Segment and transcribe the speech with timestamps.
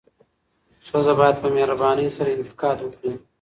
[0.87, 3.11] ښځه باید په مهربانۍ سره انتقاد وکړي.